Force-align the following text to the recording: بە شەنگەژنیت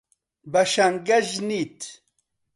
بە 0.51 0.61
شەنگەژنیت 0.71 1.79